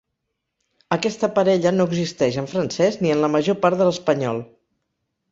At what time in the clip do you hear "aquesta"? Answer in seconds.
0.95-1.27